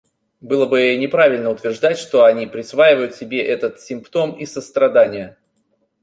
[0.39, 5.37] Было бы неправильно утверждать, что они присваивают себе этот симптом из сострадания.